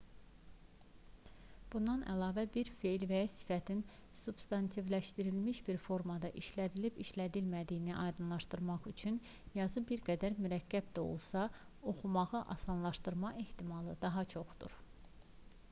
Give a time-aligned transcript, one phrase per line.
[1.73, 3.83] bundan əlavə bir fe'l və ya sifətin
[4.21, 9.19] substantivləşdirilmiş bir formada işlədilib-işlədilmədiyini aydınlaşdırmaq üçün
[9.59, 11.43] yazı bir qədər mürəkkəb də olsa
[11.93, 14.75] oxumağı asanlaşdırma ehtimalı daha çoxdur